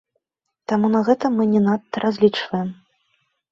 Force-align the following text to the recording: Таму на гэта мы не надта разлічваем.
Таму 0.73 0.89
на 0.95 1.01
гэта 1.09 1.31
мы 1.35 1.47
не 1.53 1.61
надта 1.67 1.95
разлічваем. 2.07 2.75